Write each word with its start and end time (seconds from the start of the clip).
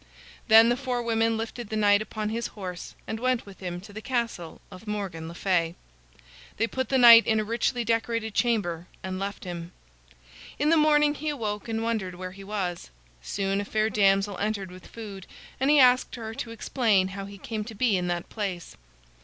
Then 0.47 0.69
the 0.69 0.77
four 0.77 1.03
women 1.03 1.37
lifted 1.37 1.69
the 1.69 1.75
knight 1.75 2.01
upon 2.01 2.29
his 2.29 2.47
horse 2.57 2.95
and 3.05 3.19
went 3.19 3.45
with 3.45 3.59
him 3.59 3.79
to 3.81 3.93
the 3.93 4.01
castle 4.01 4.59
of 4.71 4.87
Morgan 4.87 5.27
le 5.27 5.35
Fay. 5.35 5.75
They 6.57 6.65
put 6.65 6.89
the 6.89 6.97
knight 6.97 7.27
in 7.27 7.39
a 7.39 7.43
richly 7.43 7.83
decorated 7.85 8.33
chamber 8.33 8.87
and 9.03 9.19
left 9.19 9.43
him. 9.43 9.73
In 10.57 10.69
the 10.69 10.75
morning 10.75 11.13
he 11.13 11.29
awoke 11.29 11.67
and 11.69 11.83
wondered 11.83 12.15
where 12.15 12.31
he 12.31 12.43
was. 12.43 12.89
Soon 13.21 13.61
a 13.61 13.63
fair 13.65 13.91
damsel 13.91 14.39
entered 14.39 14.71
with 14.71 14.87
food, 14.87 15.27
and 15.59 15.69
he 15.69 15.77
asked 15.79 16.15
her 16.15 16.33
to 16.33 16.49
explain 16.49 17.09
how 17.09 17.25
he 17.25 17.37
came 17.37 17.63
to 17.65 17.75
be 17.75 17.95
in 17.95 18.07
that 18.07 18.27
place. 18.27 18.75